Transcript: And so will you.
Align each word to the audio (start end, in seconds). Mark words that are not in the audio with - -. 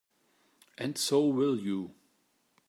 And 0.79 0.97
so 0.97 1.27
will 1.27 1.59
you. 1.59 1.93